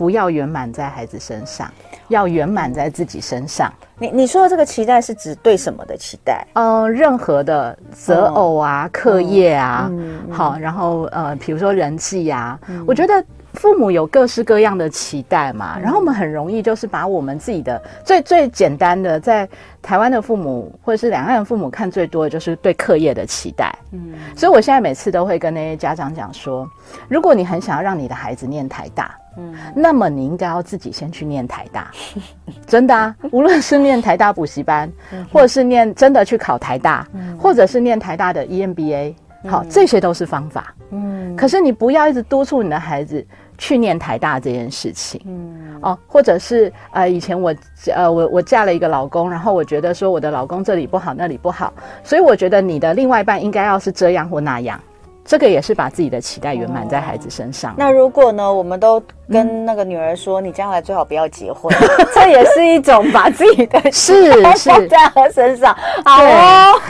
[0.01, 1.71] 不要圆满在孩子身上。
[2.07, 3.71] 要圆满在自己身上。
[3.97, 6.45] 你你说的这个期待是指对什么的期待？
[6.55, 15.75] 嗯，任何的择偶啊、课业啊，嗯嗯、好，然后呃，比如说人际啊，嗯、我觉得父母有各式各样的期待嘛。
[15.77, 19.47] 嗯、然后我们很容易就是把我们自己的最最简单的，在
[19.81, 23.73] 台湾的父母或者是两岸的父母看最多的就是对课业的期待。
[23.91, 26.69] 嗯，所以我现在每次都会跟那些家长讲说，
[27.07, 29.15] 如果你很想要让你的孩子念台大。
[29.37, 31.89] 嗯，那么你应该要自己先去念台大，
[32.67, 33.15] 真的啊！
[33.31, 34.91] 无论是念台大补习班，
[35.31, 37.07] 或者是念真的去考台大，
[37.39, 39.15] 或者是念台大的 EMBA，
[39.47, 40.73] 好，这些都是方法。
[40.91, 43.25] 嗯，可是你不要一直督促你的孩子
[43.57, 45.21] 去念台大这件事情。
[45.25, 47.55] 嗯，哦，或者是呃，以前我
[47.95, 54.77] 呃，我我嫁了一个老公，然后我觉得说我的老公这里不好，那里不好，所以我觉得你的另外一半应该要是这样或那样。
[55.23, 57.71] 这个也是把自己的期待圆满在孩子身上。
[57.71, 57.75] 哦。
[57.77, 61.73] 那如果呢，我们都跟那个女儿说，嗯、你将来最好不要结婚，
[62.13, 65.75] 这也是一种把自己的是是放在她身上。
[66.03, 66.81] 好哦，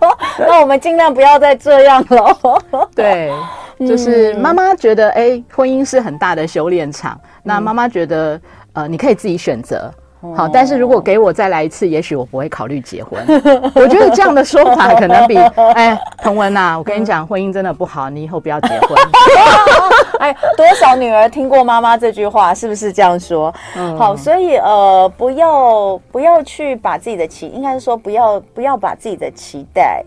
[0.38, 2.62] 那我们尽量不要再这样了。
[2.94, 3.32] 对，
[3.78, 7.12] 就是妈妈觉得，哎、欸，婚姻是很大的修炼场。
[7.14, 8.40] 嗯、那妈妈觉得，
[8.72, 9.90] 呃，你可以自己选择。
[10.36, 13.18] 好，但是如果给我再来一次，也许我不会考虑结婚。
[13.74, 15.36] 我觉得这样的说法可能比
[15.74, 18.96] 哎，彭文呐，我跟你讲，婚姻真的不好，你以后不要结婚。
[20.20, 23.52] 哎，多少女儿听过妈妈这句话，是不是这样说？
[23.76, 30.04] 嗯，好，所以呃，不要不要去把自己的期，应该是说不要不要把自己的期待。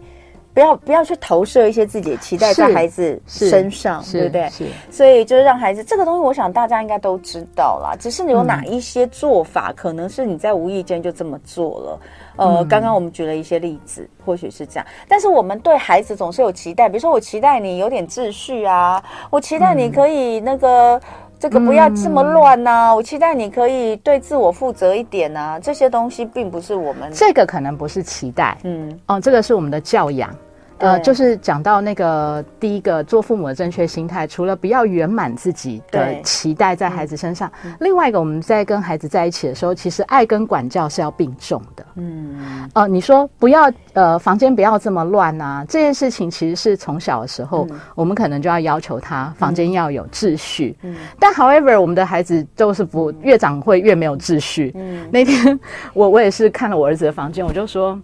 [0.53, 4.47] 不要不要去投射一些自己的期待在孩子身上，对不对？
[4.49, 7.95] 是，所以就是让孩子这个东西，我想大家应该都知道啦。
[7.99, 11.99] 只是你有哪一些做法，嗯、可能是你在无意间就这么做了。
[12.35, 14.85] 呃，嗯、刚刚我们举了一些例子，或许是这样。
[15.07, 21.01] 但是我们对孩子总是有期待，比如说我期待你有点秩序啊，我期待你可以那个、嗯、
[21.39, 25.59] 这个不要这么乱呐、啊，嗯、我期待你可以对自我负责一点啊。
[25.59, 30.35] 这些东西并不是我们这个可能不是期待，嗯，哦，这个是我们的教养。
[30.83, 41.85] 呃，就是讲到那个第一个做父母的正确心态，除了不要圆满自己的期待在孩子身上，另外一个我们在跟孩子在一起的时候，其实爱跟管教是要并重的。
[41.95, 47.65] 嗯，呃，你说不要呃房间不要这么乱啊，这件事情其实是从小的时候，
[47.95, 50.75] 我们可能就要要求他房间要有秩序。
[50.81, 54.73] 嗯，但 however 我们的孩子都是不越长会越没有秩序。
[54.75, 55.57] 嗯，那天
[55.93, 57.97] 我我也是看了我儿子的房间，我就说。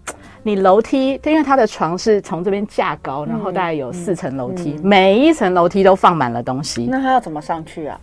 [0.43, 6.88] 你楼梯，因为他的床是从这边架高，然后大概有四层楼梯，嗯嗯、每一层楼梯都放满了东西。
[6.89, 7.99] 那他要怎么上去啊？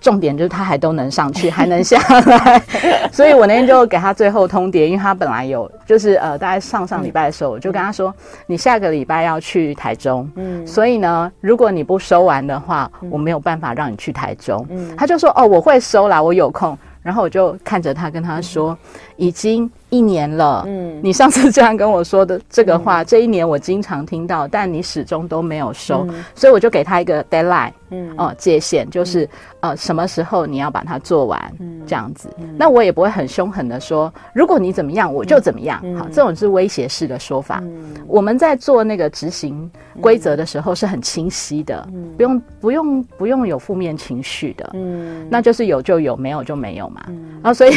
[0.00, 2.60] 重点就是他还都能上去，还能下来。
[3.12, 8.14] 所以我那天就给他最后通牒，因为他本来有，就是呃，大概上上礼拜的时候，我就跟他说，嗯、
[8.46, 14.66] 你下个礼拜要去台中，嗯，所以呢，如果你不收完的话，嗯、我没有办法让你去台中。
[14.70, 16.76] 嗯，他就说，哦，我会收啦，我有空。
[17.00, 20.64] 然后我就看着他，跟他说，嗯、已经一年了。
[20.66, 29.24] 嗯，你上次这样跟我说的这个话，嗯、这一年我经常听到，但你始终都没有收，嗯、所以我就给他一个 deadline，嗯，哦，界限就是、
[29.60, 32.30] 嗯、呃什么时候你要把它做完，嗯，这样子。
[32.38, 35.78] 嗯、那我也不会很凶狠的说，如果你怎么样，我就怎么样。
[35.84, 37.60] 嗯、好，这种是威胁式的说法。
[37.62, 44.70] 嗯、我们在做那个执行规则的时候是很清晰的，嗯、不用不用不用有负面情绪的。
[44.72, 46.88] 嗯，那就是有就有，没有就没有。
[46.88, 47.72] 嘛，嗯、然后所以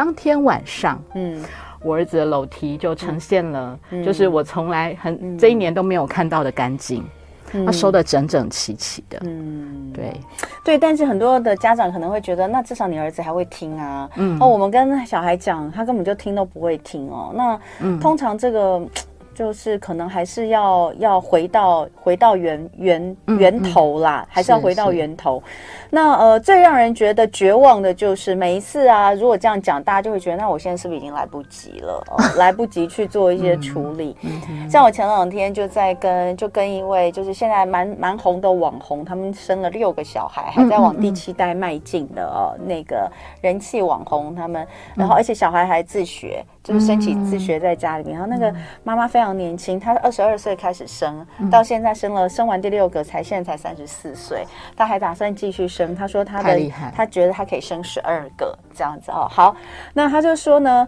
[0.00, 1.44] 当天晚上，嗯，
[1.82, 7.04] 我儿子的楼梯就呈现了，就是我从来很、嗯、这一年都没有看到的干净，
[7.52, 10.18] 嗯、他收的整整齐齐的，嗯，对。
[10.64, 18.80] 对，但是很多的家长可能会觉得，那至少你儿子还会听啊，嗯，哦，我们跟小孩讲，他根本就听都不会听哦，那、嗯、通常这个。
[19.40, 25.42] 就是可能还是要要回到回到源源源头啦，嗯嗯、还是要回到源头。
[25.88, 32.04] 那呃，最让人觉得绝望的就是每一次啊，如果这样讲，大家就会觉得，那我现在是不是已经来不及了？
[32.10, 34.14] 哦、来不及去做一些处理。
[34.68, 46.44] 像我前两天就在跟就跟一位就是现在蛮蛮红的网红，他们生了六个小孩，还在往第七代迈进的哦，那个人气网红他们，然后而且小孩还自学。
[46.62, 54.46] 就是身体自学在家里面，然后那个妈妈非常年轻，她二十二岁开始生，到现在生了生完第六个才现在才三十四岁，
[54.76, 55.94] 她还打算继续生。
[55.94, 56.58] 她说她的
[56.94, 59.26] 她觉得她可以生十二个这样子哦。
[59.30, 59.56] 好，
[59.94, 60.86] 那她就说呢。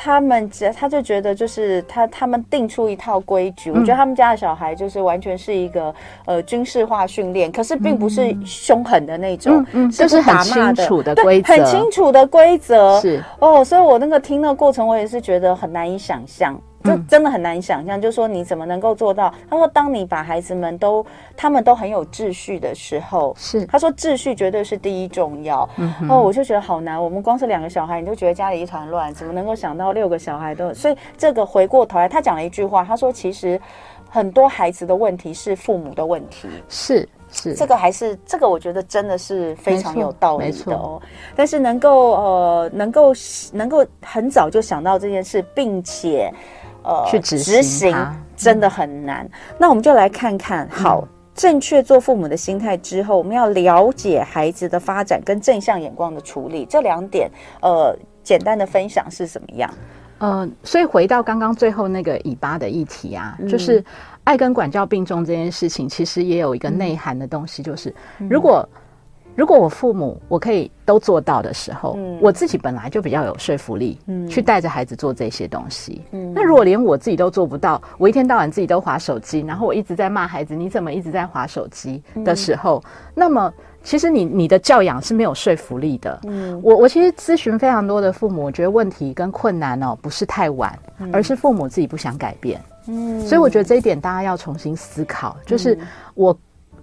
[0.00, 5.92] 他们觉，他就觉得就是他他们定出一套规矩，嗯、我觉得他们家的小孩就是完全是一个
[6.24, 13.00] 呃军事化训练，可是并不是凶狠的那种，嗯嗯、就是很清楚的规则，很清楚的规则。
[13.00, 13.20] 是。
[13.40, 16.56] 哦，所以我那个听的过程，我也是觉得很难以想象。
[16.84, 19.34] 就真的很难想象，就是说你怎么能够做到？
[19.50, 21.04] 他说，当你把孩子们都，
[21.36, 25.68] 他们都很有秩序的时候，是他说秩序绝对是第一重要。
[25.76, 27.02] 嗯哼，哦，我就觉得好难。
[27.02, 30.72] 我们光是两个小孩，你就觉得家里一团乱，怎么能够想到六个小孩都？
[30.72, 33.60] 所以这个回过头来，他讲了一句话，他说其实
[34.08, 36.48] 很多孩子的问题是父母的问题。
[36.68, 41.02] 是是，这个还是这个，我觉得真的是非常有道理的哦。
[41.34, 43.12] 但是能够呃，能够
[43.52, 46.32] 能够很早就想到这件事，并且。
[46.88, 47.94] 呃，去执行，
[48.34, 49.26] 真的很难。
[49.26, 57.30] 嗯、那我们就来看看，好，嗯、正确做父母的心态之后，我们要了解孩子的发展跟正向眼光的处理这两点。
[57.60, 59.70] 呃，简单的分享是什么样？
[60.16, 63.84] 呃，所以回到刚刚最后那个尾巴的议题啊，嗯、就是
[64.24, 68.66] 爱跟管教并重这件事情，其实也有一个内涵的东西，就是、嗯、如果。
[69.38, 76.02] 如果我父母我可以都做到的时候，嗯、我自己本来就比较有说服力，嗯，去带着孩子做这些东西。
[76.10, 86.18] 嗯，那如果连我自己都做不到，我一天到晚自己都划手机，然后我一直在骂孩子，你怎么一直在划手机的时候，嗯、那么其实你你的教养是没有说服力的。
[86.24, 92.60] 嗯，我我其实咨询非常多的父母，我觉得问题跟困难哦，不是太晚，嗯、而是父母自己不想改变。
[92.88, 95.78] 嗯，所以我觉得这一点大家要重新思考，就是
[96.14, 96.36] 我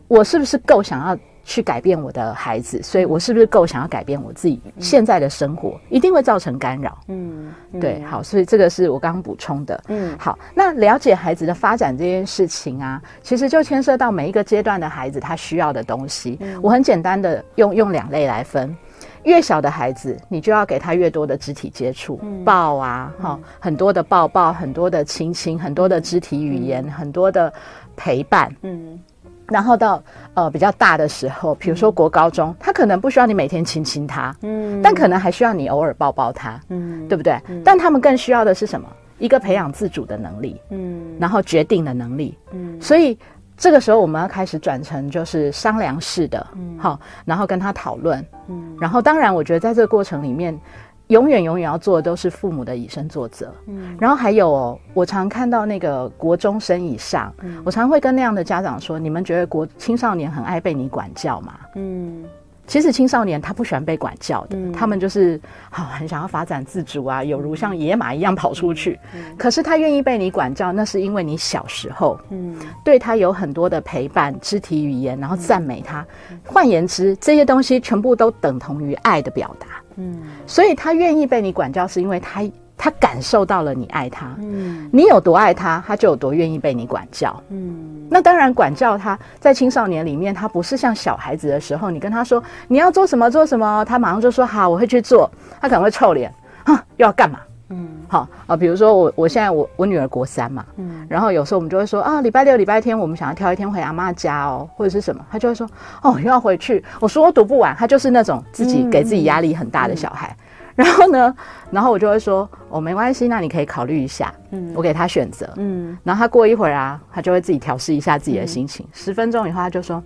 [0.08, 1.18] 我是不是够想要。
[1.46, 5.70] 去改变我的孩子，所以我是不是够想要改变我自己现在的生活？
[5.70, 6.98] 嗯、一定会造成干扰。
[7.08, 9.84] 嗯，对，好，所以这个是我刚刚补充的。
[9.88, 16.36] 嗯，好，那了解孩子的发展这件事情啊，其实就牵涉到每一个阶段的孩子他需要的东西。
[16.42, 18.76] 嗯、我很简单的用用两类来分，
[19.22, 27.54] 越小的孩子，你就要给他越多的肢体接触，嗯、抱啊，哈、嗯，很多的抱抱，很多的亲亲，很多的肢体语言，嗯、很多的
[27.96, 28.52] 陪伴。
[28.64, 29.00] 嗯。
[29.48, 30.02] 然后到
[30.34, 37.40] 呃比较大的时候，比如说国高中，嗯、他可能不需要你每天亲亲他，嗯，但可能还需要你偶尔抱抱他，嗯，对不对？
[37.48, 38.88] 嗯、但他们更需要的是什么？
[39.18, 43.18] 一个培养自主的能力，嗯，然后决定的能力，嗯，所以
[43.56, 50.60] 这个时候我们要开始转成就是商量式的，嗯，好，然后跟他讨论，嗯，然后当然我觉得在这个过程里面。
[51.08, 61.54] 永远永远要做的都是父母的以身作则，嗯，然后还有哦，我常看到那个国中生以上，嗯，我常会跟那样的家长说：你们觉得国青少年很爱被你管教吗？
[61.76, 62.24] 嗯，
[62.66, 65.40] 其实青少年他不喜欢被管教的，嗯，他们就是
[65.70, 69.00] 好，哦，很想要发展自主啊，有如像野马一样跑出去。
[69.14, 76.04] 嗯，可是他愿意被你管教，那是因为你小时候，嗯，对他有很多的陪伴、肢体语言，然后赞美他。
[76.44, 79.68] 换言之，这些东西全部都等同于爱的表达。
[79.98, 82.42] 嗯，所以他愿意被你管教，是因为他
[82.78, 84.36] 他感受到了你爱他。
[84.40, 87.42] 嗯，你有多爱他，他就有多愿意被你管教。
[87.50, 95.30] 嗯，那当然，管教他在青少年里面，他不是像小孩子的时候，你跟他说你要做什么做什么，他马上就说好，我会去做。
[95.62, 96.32] 他可能会臭脸，
[96.66, 97.40] 哼，又要干嘛？
[97.70, 105.68] 嗯，好啊，比如说我我现在我我女儿国三嘛，嗯，然后有时候我们就会说啊，礼拜六礼拜天我们想要挑一天回阿妈家哦，或者是什么，她就会说
[106.02, 110.28] 哦，又要回去，我说我读不完，她就是那种自己给自己压力很大的小孩。
[110.28, 110.42] 嗯
[110.78, 111.36] 嗯、然后呢，
[111.72, 120.04] 然后我就会说哦，没关系，那你可以考虑一下，嗯，我给他选择，嗯，然后他过一会儿啊，他就会自己调试一下自己的心情，嗯、十分钟以后他就说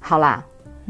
[0.00, 0.42] 好啦。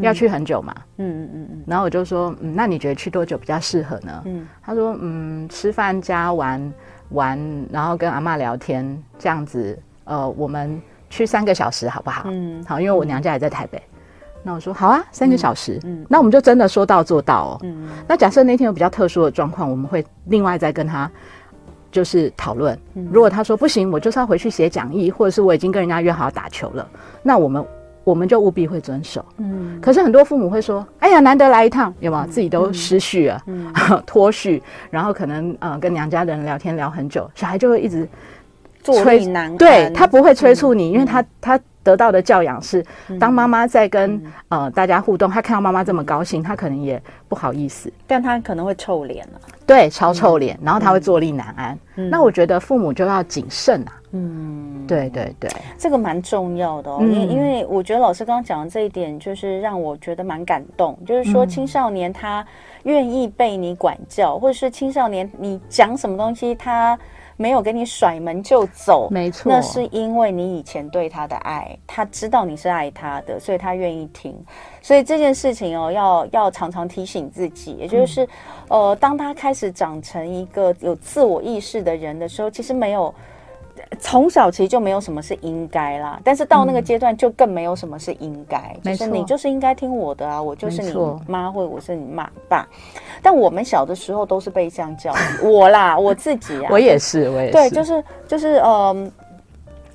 [0.05, 0.75] 要去很久嘛？
[0.99, 1.63] 嗯嗯嗯嗯。
[1.67, 4.23] 然后我就说，嗯，那你觉得去多久比较适合呢？
[4.27, 6.73] 嗯，他说，嗯，吃饭加玩
[7.11, 9.79] 玩，然后跟阿妈聊天这样子。
[10.05, 12.25] 呃，我们去三个小时好不好？
[12.27, 13.81] 嗯，好，因为我娘家也在台北。
[14.43, 15.81] 那我说好啊，三个小时。
[15.85, 17.61] 嗯，那我们就真的说到做到哦。
[17.63, 17.89] 嗯。
[18.07, 21.11] 那假设那天有比较特殊的状况，我们会另外再跟他
[21.91, 22.79] 就是讨论。
[23.11, 26.89] 如果他说不行，我就是要回去写讲义，或者是我已经跟人家约好打球了，
[27.23, 27.65] 那我们。
[28.07, 29.25] 我们就务必会遵守。
[29.39, 32.27] 嗯，可是很多父母会说：“哎呀，难得来一趟，有没有？
[32.29, 33.67] 自己都失序了，嗯，
[34.07, 38.09] 脱序，然后可能呃跟娘家的人聊天聊很久，小孩就会一直
[38.85, 42.85] 催难，对，他不会催促你，因为他他。”得到的教养是，
[43.21, 51.79] 当妈妈在跟、嗯、呃大家互动，他看到妈妈这么高兴，他可能也不好意思，但他可能会臭脸了，对，超臭脸，嗯、然后他会坐立难安。
[51.95, 62.45] 嗯、那我觉得父母就要谨慎啊，嗯，对对对，这个蛮重要的哦，因、嗯、因为我觉得老师刚刚讲的这一点，就是让我觉得蛮感动，就是说青少年他
[62.83, 66.99] 愿意被你管教，嗯、或者是青少年你讲什么东西他。
[67.37, 74.35] 没有给你甩门就走，没错，那是因为你以前对他的爱，他知道你是爱他的，所以他愿意听。
[74.83, 78.25] 所以这件事情哦，要要常常提醒自己，也就是，
[78.69, 83.15] 嗯、呃，当他开始长成一个有自我意识的人的时候，其实没有。
[84.01, 90.93] 从小其实就没有什么是应该啦，但是到那个阶段就更没有什么是应该，嗯、就是你就是应该听我的啊，我就是你
[91.27, 92.69] 妈或者我是你妈爸。
[93.23, 99.13] 但我们小的时候都是被这样教育，我啦， 我自己啊，我也是，我也是，对，就是就是嗯、呃，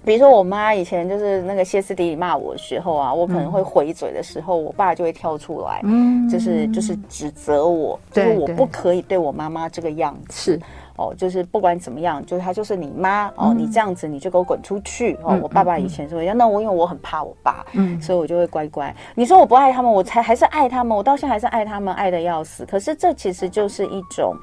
[0.06, 10.54] 比如说我妈以前就是那个歇斯底里骂我的时候啊，我可能会回嘴的时候，嗯、我爸就会跳出来，嗯，就是就是指责我，就是我不可以对我妈妈这个样子。
[10.54, 10.62] 是。
[10.98, 15.38] 哦，就是不管怎么样，就是他就是你妈哦，你这样子你就给我滚出去哦。
[15.42, 18.94] 我爸爸以前说，那我因为我很怕我爸，嗯，所以我就会乖乖。
[19.16, 22.66] 你说我不爱他们，我才还是爱他们，我到现在还是爱他们，爱的要死。
[22.66, 24.36] 可是这其实就是一种，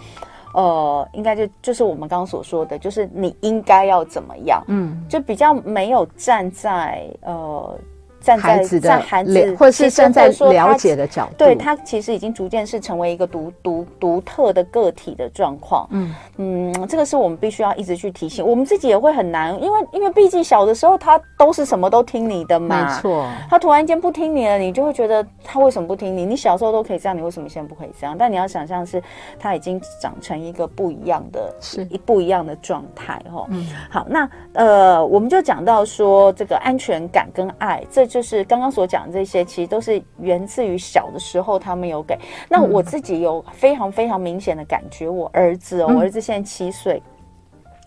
[0.54, 7.78] 呃，应该就就是我们刚刚所说的，就是你应该要怎么样，嗯，就比较没有站在呃
[8.20, 15.86] 站在孩子的在孩子，或者是站在了解的角度，对他其实已经逐渐是成为一个独独独特的个体的状况。
[15.90, 23.26] 嗯嗯，这个是我们必须要一直去提醒，我们自己也会很难，因为因为毕竟小的时候他都是什么都听你的嘛，没错。
[23.48, 26.26] 他突然间不听你了，你就会觉得他为什么不听你？
[26.26, 28.16] 你小时候都可以这样，你为什么现在不可以这样？
[28.18, 29.02] 但你要想象是
[29.38, 33.46] 他已经长成一个不一样的，是一不一样的状态哈。
[33.50, 42.18] 嗯，好，那呃，我们就讲到说这个安全感跟爱，这就是刚刚所讲的这些，其实都是源自于小的时候他们有给。
[42.48, 47.02] 那我自己有非常非常明显的感觉，我儿子哦，我儿子现在七岁，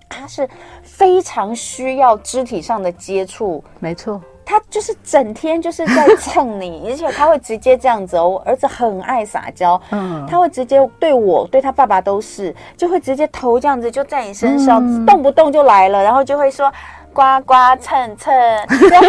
[0.08, 0.48] 他是
[0.84, 4.22] 非常需要肢体上的接触，没错。
[4.44, 8.28] 他就是整天就是在 蹭你，而且他会直接这样子哦。
[8.28, 16.70] 我儿子很爱撒娇，嗯，他会直接对我、对他爸爸都是，就会直接头这样子就在你身上，嗯、动不动就来了，然后就会说
[17.14, 18.34] 呱呱蹭蹭。
[18.90, 19.08] 然后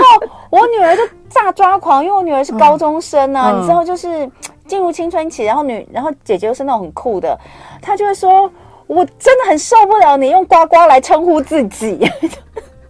[0.51, 4.31] 我女儿就炸抓狂，因为我女儿是高中生啊，嗯、你知道，就是
[4.67, 7.39] 进入青春期，然后女，然后姐姐又是那种很酷的，
[7.81, 8.51] 她就会说，
[8.87, 12.07] 我真的很受不了你用呱呱来称呼自己。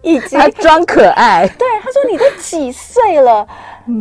[0.05, 3.47] 以及装可爱，对她说：“你都几岁了？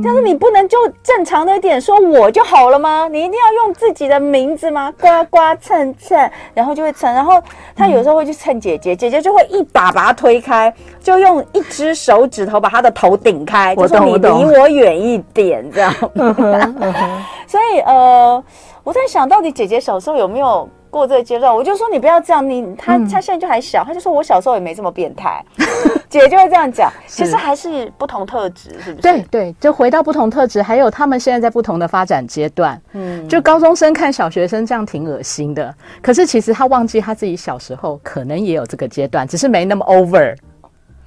[0.02, 3.08] 但是你不能就正常的一点说我就好了吗？
[3.08, 4.92] 你一定要用自己的名字吗？
[5.00, 7.12] 呱呱蹭蹭，然后就会蹭。
[7.12, 7.42] 然后
[7.74, 15.92] 他有时候会去蹭姐姐，姐姐就会一把把他推开，就用一只手指头把他的头顶开，就说你离我远一点，这样。
[17.48, 18.42] 所以呃，
[18.84, 25.42] 我在想到底姐姐小时候有没有？”过这个阶段，我就说你不要这样，你他他现在就还小，他就说我小时候也没这么变态，
[26.10, 26.92] 姐就会这样讲。
[27.06, 29.02] 其实还是不同特质，是不是？
[29.02, 32.78] 对对，就回到不同特质，还有他们现在在不同的发展阶段。
[32.92, 40.36] 嗯，就高中生看小学生这样挺恶心的，可是其实他忘记他自己小时候可能也有这个阶段，只是没那么 over。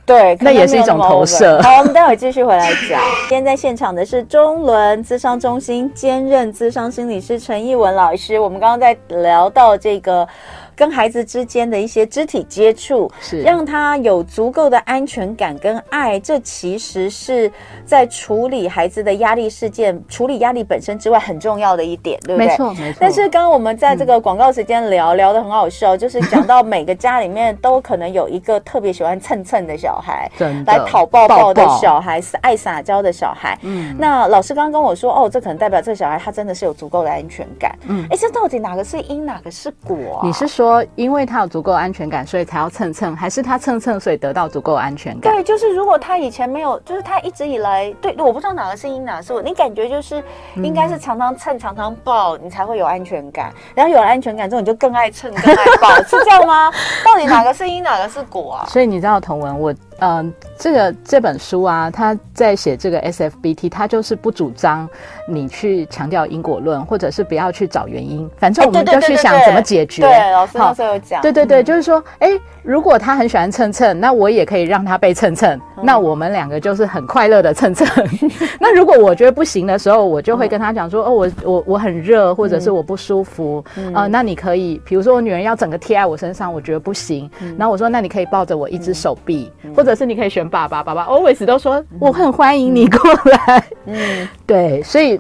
[0.06, 1.62] 对，那也是一种投射。
[1.62, 3.02] 好，我们待会继续回来讲。
[3.28, 8.40] 今天在现场的是中伦咨商中心兼任咨商心理师陈艺文老师。
[8.40, 10.28] 我们刚刚在聊到这个。
[10.76, 16.20] 跟孩子之间的一些肢体接触，是让他有足够的安全感跟爱。
[16.20, 17.52] 这其实是
[17.86, 22.48] 在处理孩子的压力事件、处理压力本身之外很重要的一点，对不对？
[22.48, 22.98] 没错，没错。
[23.00, 30.30] 但是刚刚我们在这个广告时间聊、嗯、聊得很好笑，就是讲到每个家里面都可能有一个特别喜欢蹭蹭的小孩，
[30.66, 33.58] 来讨抱抱的小孩，是爱撒娇的小孩。
[33.62, 37.78] 嗯，那老师刚刚跟我说，哦，这可能代表这个小孩他真的是有足够的安全感。
[37.88, 40.26] 嗯，哎，这到底哪个是因，哪个是果、啊？
[40.26, 40.65] 你是说？
[40.66, 45.32] 说，因为他有足够安全感，所以才要蹭蹭，还是他蹭蹭，所以得到足够安全感？
[45.32, 50.24] 对，就是如果他以前没有，就是他一直以来，对，我不知道哪个是因，哪个是我，你感觉就是
[50.56, 53.54] 应该是常常蹭，常常抱，你才会有安全感。
[53.76, 56.72] 然后有了安全感之后，你就更爱蹭，更爱抱， 是这样吗？
[57.06, 58.66] 到底哪个是因，哪个是果啊？
[58.68, 59.74] 所以你知道，童文，我。
[60.00, 64.88] 嗯、呃，这个这本书啊，他在写这个 SFBT，他就是不主张
[65.28, 70.02] 你去强调因果论，或者是不要去找原因，反正我们就去想怎么解决。
[70.04, 71.22] 对，对，对，对，对，老师那时候有讲。
[71.22, 72.30] 对对对，就是说，哎，
[72.62, 77.88] 如果他很喜欢蹭蹭，那我也可以让他被蹭蹭，嗯、那我们两个就是很快乐的蹭蹭。
[78.60, 83.64] 那如果我觉得不行的时候，我就会跟他讲说，哦，我我我很热，或者是我不舒服，
[83.94, 93.00] 呃，那你可以，比如说我女人要整个贴在我身上，我觉得不行，然后我说，那你可以抱着我一只手臂，或者是你可以选爸爸，爸爸 always 都说我很欢迎你过
[93.32, 93.64] 来。
[93.86, 95.20] 嗯， 对，所以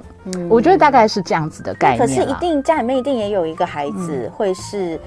[0.49, 1.99] 我觉得大概是这样子的概念。
[1.99, 4.99] 可是，一定家里面一定也有一个孩子会是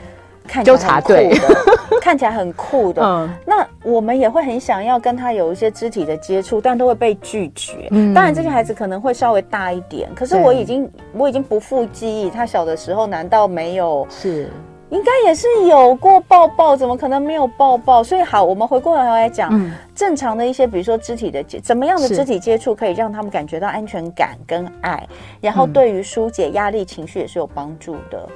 [0.49, 1.31] 看起来很酷的，
[2.03, 3.03] 看起来很酷的。
[3.05, 7.87] 嗯，那我们也会很想要跟他有一些肢体的接触，但都会被拒绝。
[7.91, 14.49] 嗯，当然这些孩子可能会稍微大一点，可是我已经我已经不复记忆，他小的时候难道没有是？
[14.91, 18.03] 应该也是有过抱抱，怎么可能没有抱抱？
[18.03, 25.07] 所以好，我们回过头来讲，嗯、正常的一些，比如说肢体的接，怎么样的肢体接触可以让他们感觉到安全感跟爱，
[25.43, 28.19] 然后对于疏解压力情绪也是有帮助的。
[28.27, 28.33] 嗯，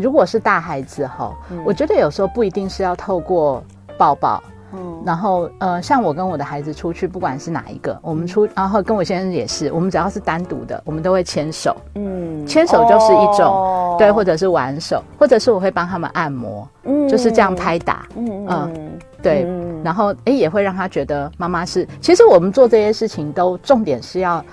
[0.00, 3.62] 如果是大孩子哈，嗯、我觉得有时候不一定是要透过
[3.96, 4.42] 抱抱。
[4.72, 11.76] 嗯，然后呃，像我跟我的孩子出去，不管是哪一个，我们出，然后跟我先生也是，我们只要是单独的，我们都会牵手。
[11.96, 24.44] 嗯，牵手就是一种、哦、对，或者是玩手，或者是我会帮他们按摩，嗯，就是这样拍打，嗯嗯，对，嗯、然后哎，也会让他觉得妈妈是，其实我们做这些事情都重点是要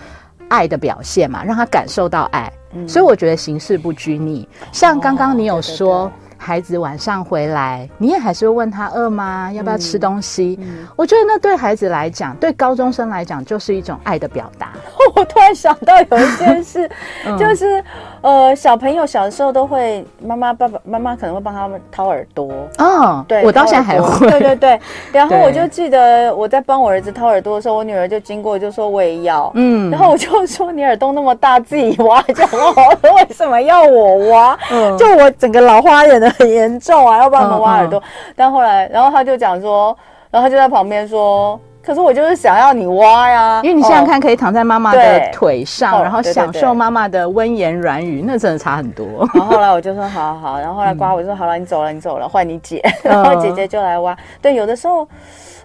[0.50, 4.48] 爱的表现嘛，让他感受到爱，嗯、所以我觉得形式不拘泥。
[4.72, 6.06] 像刚刚你有说。
[6.06, 9.52] 哦对对对孩子晚上回来，你也还是会问他饿吗？
[9.52, 10.56] 要不要吃东西？
[10.62, 14.74] 嗯嗯、我觉得那对孩子来讲，对高中生来讲，就是一种爱的表达。
[15.16, 16.88] 我突然想到有一件事，
[17.26, 17.84] 嗯、就是
[18.22, 22.50] 呃，小朋友小的时候都会，妈妈、爸爸妈妈可能会帮他们掏耳朵。
[22.80, 24.30] 哦，对，我到现在还会。
[24.30, 24.80] 对对对。
[25.12, 29.52] 然后我就记得我在帮我儿子掏耳朵的时候，我女儿就经过就说我也要。
[29.56, 29.90] 嗯。
[29.92, 34.58] 然后我就说你耳洞那么大，自己挖就好了，为什么要我挖？
[34.72, 34.98] 嗯。
[34.98, 38.02] 就我整个老花眼的很严重啊，要帮他们挖耳朵。
[38.36, 39.96] 但后来，然后他就讲说，
[40.32, 41.60] 然后他就在旁边说。
[41.88, 49.06] 可是我就是想要你挖呀，因为你想想看，可以躺在妈妈的腿上，然后享受妈妈的温言软语，那真的差很多。
[49.34, 54.14] 然后后来我就说好好好，然后后来刮我就说好了，你走了，你走了，换你姐，然后姐姐就来挖。
[54.42, 55.08] 对，有的时候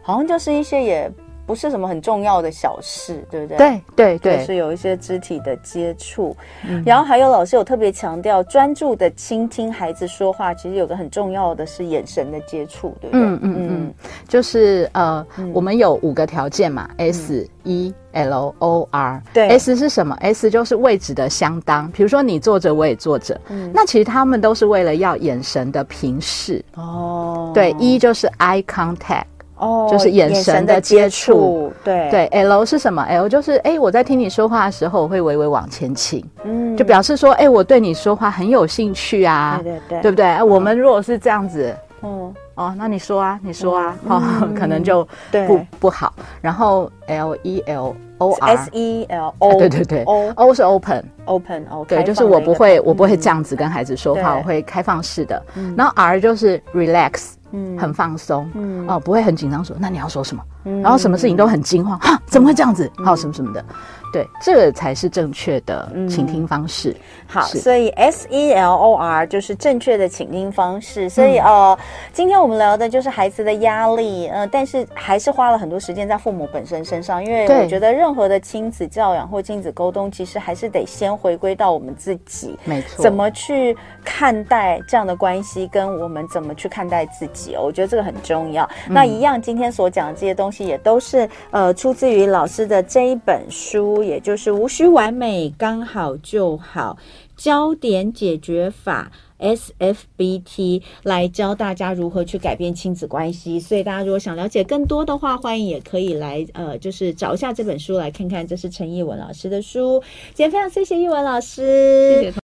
[0.00, 1.10] 好像就是一些也。
[1.52, 3.58] 不是什么很重要的小事，对不对？
[3.58, 6.34] 对对对，就是有一些肢体的接触，
[6.66, 13.20] 嗯、然后还有老师有特别强调，专注的倾听孩子说话，其实有个很重要的是眼神的接触，对不对？
[13.20, 13.94] 嗯嗯嗯，
[14.26, 26.64] 就是呃，嗯、我们有五个条件嘛，S E L O R，对，S 是什么？S 就是位置的相当，比如说你坐着，我也坐着，嗯，那其实他们都是为了要眼神的平视。
[26.76, 29.24] 哦，对，E 就是 eye contact。
[29.62, 32.26] 哦，就是眼神的接触，对对。
[32.26, 40.42] L 是什么？L 就是哎，我在听你说话的时候，我会微微往前倾，嗯，就表示说，哎，我对你说话很有兴趣啊，对对对，对不对？
[40.42, 44.20] 我们如果是这样子，嗯，哦，那你说啊，你说啊，哦，
[44.58, 45.06] 可能就
[45.46, 46.12] 不不好。
[46.40, 50.02] 然后 L E L O R S E L O，对对对
[50.34, 55.40] ，O 是 open，open，对，就是我不会，我不会这样子跟孩子说话，我会开放式的。
[55.76, 57.34] 然后 R 就是 relax。
[57.52, 60.42] 嗯，很放松，嗯，哦，不会很紧张，说那你要说什么？
[60.64, 62.90] 嗯，然后什么事情都很惊慌，哈，怎么会这样子？
[63.04, 63.64] 好，什么什么的。
[64.12, 66.90] 对，这个才是正确的倾听方式。
[66.90, 71.08] 嗯、好，所以 S E L O R 就是正确的倾听方式。
[71.08, 71.76] 所以呃，
[72.12, 88.68] 今天我们聊的就是孩子的压力，呃，但是还是花了很多时间在父母本身身上，因为我觉得任何的亲子教养或亲子沟通，其实还是得先回归到我们自己，没错，怎么去看待这样的关系，跟我们怎么去看待自己，我觉得这个很重要。
[88.88, 94.01] 嗯、那一样，今天所讲的这些东西，也都是呃出自于老师的这一本书。
[94.02, 96.96] 也就是无需完美，刚好就好。
[97.36, 103.58] 焦点解决法 SFBT 来教大家如何去改变亲子关系。
[103.58, 108.46] 所以大家如果想了解更多的话，欢迎也可以来呃，就是找一下这本书来看看。
[108.46, 110.00] 这是陈艺文老师的书。
[110.34, 112.41] 今天非常谢谢艺文老师，谢谢。